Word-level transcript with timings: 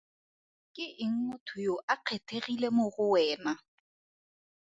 Ke 0.77 0.85
eng 1.03 1.15
motho 1.25 1.55
yo 1.65 1.73
a 1.91 1.95
kgethegile 2.03 2.67
mo 2.77 2.85
go 2.95 3.05
wena? 3.13 3.53